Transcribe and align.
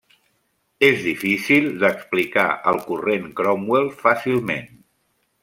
És 0.87 1.03
difícil 1.07 1.67
d'explicar 1.83 2.47
el 2.73 2.81
Corrent 2.89 3.29
Cromwell 3.43 3.93
fàcilment. 4.01 4.75